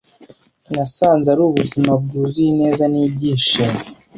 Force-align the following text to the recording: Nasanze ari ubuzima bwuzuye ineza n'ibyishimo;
Nasanze 0.73 1.27
ari 1.33 1.41
ubuzima 1.49 1.91
bwuzuye 2.03 2.49
ineza 2.53 2.85
n'ibyishimo; 2.89 3.79